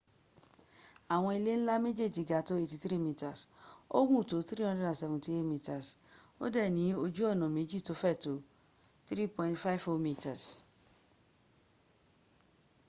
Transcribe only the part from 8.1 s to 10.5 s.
to 3.50m